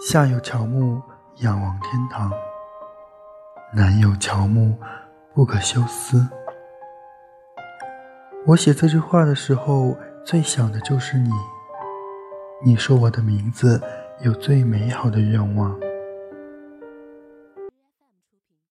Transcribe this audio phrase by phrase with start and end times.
[0.00, 1.02] 下有乔木，
[1.38, 2.30] 仰望天堂；
[3.74, 4.76] 南有乔木，
[5.34, 6.24] 不可休思。
[8.46, 11.32] 我写这句话的时候，最想的就是你。
[12.64, 13.82] 你说我的名字
[14.20, 15.76] 有最美好的愿望。